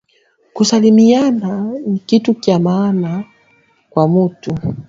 Kusalimiana 0.55 1.53
nikitu 1.89 2.31
kya 2.43 2.57
mahana 2.63 3.13
kwa 3.91 4.03
mutu 4.11 4.53